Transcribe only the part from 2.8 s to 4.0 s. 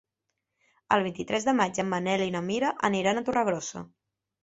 aniran a Torregrossa.